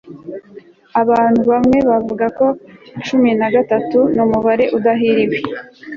abantu 1.01 1.41
bamwe 1.51 1.77
bavuga 1.89 2.25
ko 2.37 2.47
cumi 3.05 3.29
na 3.39 3.47
gatatu 3.55 3.99
numubare 4.15 4.65
udahiriwe 4.77 5.37